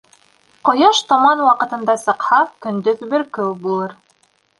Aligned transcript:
Ҡояш 0.69 1.01
томан 1.11 1.43
ваҡытында 1.47 1.95
сыҡһа, 2.03 2.39
көндөҙ 2.67 3.05
бөркөү 3.13 3.53
булыр. 3.67 3.95